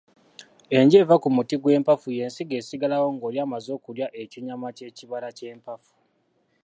Enje 0.77 0.97
eva 1.03 1.15
ku 1.23 1.27
muti 1.35 1.55
gw'empafu 1.61 2.07
y'ensigo 2.17 2.53
esigalawo 2.61 3.07
ng'oli 3.15 3.37
amaze 3.45 3.69
okulya 3.77 4.07
ekinyama 4.21 4.67
ky'ekibala 4.77 5.29
ky'empafu. 5.37 5.91